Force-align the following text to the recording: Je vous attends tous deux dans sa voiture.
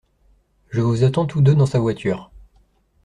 Je 0.71 0.81
vous 0.81 1.03
attends 1.03 1.27
tous 1.27 1.41
deux 1.43 1.53
dans 1.53 1.67
sa 1.67 1.77
voiture. 1.77 2.31